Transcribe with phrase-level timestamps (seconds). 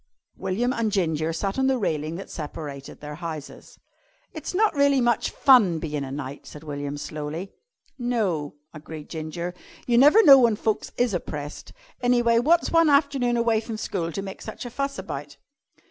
[0.35, 3.77] William and Ginger sat on the railing that separated their houses.
[4.33, 7.53] "It's not really much fun bein' a knight," said William slowly.
[7.99, 9.53] "No," agreed Ginger.
[9.85, 11.71] "You never know when folks is oppressed.
[12.01, 15.37] An' anyway, wot's one afternoon away from school to make such a fuss about?"